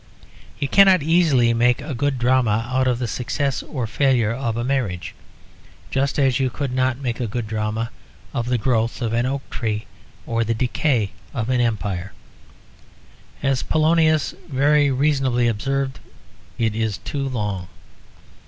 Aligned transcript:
You 0.57 0.67
cannot 0.67 1.03
easily 1.03 1.53
make 1.53 1.79
a 1.79 1.93
good 1.93 2.17
drama 2.17 2.67
out 2.73 2.87
of 2.87 2.97
the 2.97 3.07
success 3.07 3.61
or 3.61 3.85
failure 3.85 4.33
of 4.33 4.57
a 4.57 4.63
marriage, 4.63 5.13
just 5.91 6.17
as 6.17 6.39
you 6.39 6.49
could 6.49 6.71
not 6.73 6.97
make 6.97 7.19
a 7.19 7.27
good 7.27 7.45
drama 7.45 7.91
out 8.33 8.39
of 8.39 8.45
the 8.47 8.57
growth 8.57 8.99
of 9.03 9.13
an 9.13 9.27
oak 9.27 9.47
tree 9.51 9.85
or 10.25 10.43
the 10.43 10.55
decay 10.55 11.11
of 11.35 11.51
an 11.51 11.61
empire. 11.61 12.13
As 13.43 13.61
Polonius 13.61 14.33
very 14.49 14.89
reasonably 14.89 15.47
observed, 15.47 15.99
it 16.57 16.73
is 16.73 16.97
too 16.97 17.29
long. 17.29 17.67